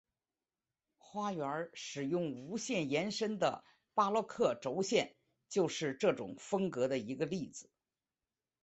[0.97, 3.63] 花园使用无限延伸的
[3.93, 5.15] 巴洛克轴线
[5.47, 7.69] 就是这种风格的一个例子。